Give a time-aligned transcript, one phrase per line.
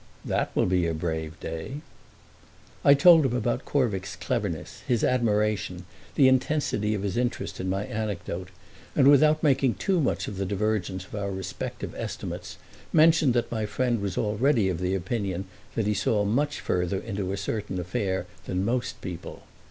[0.25, 1.81] "That will be a brave day."
[2.83, 5.85] I told him about Corvick's cleverness, his admiration,
[6.15, 8.49] the intensity of his interest in my anecdote;
[8.95, 12.57] and without making too much of the divergence of our respective estimates
[12.91, 15.45] mentioned that my friend was already of opinion
[15.75, 19.43] that he saw much further into a certain affair than most people.